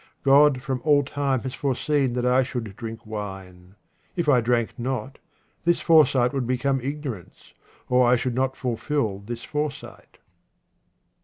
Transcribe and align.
God 0.23 0.63
from 0.63 0.81
all 0.83 1.03
time 1.03 1.41
has 1.41 1.53
foreseen 1.53 2.13
that 2.13 2.25
I 2.25 2.41
should 2.41 2.75
drink 2.75 3.05
wine. 3.05 3.75
If 4.15 4.27
I 4.27 4.41
drank 4.41 4.73
not, 4.79 5.19
this 5.63 5.79
foresight 5.79 6.33
would 6.33 6.47
become 6.47 6.81
ignorance, 6.81 7.53
or 7.87 8.07
I 8.07 8.15
should 8.15 8.33
not 8.33 8.57
fulfil 8.57 9.19
this 9.19 9.43
foresight. 9.43 10.17